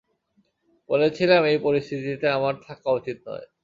[0.89, 3.45] বলেছিলাম এই পরিস্থিতিতে আমার থাকা উচিত নয়।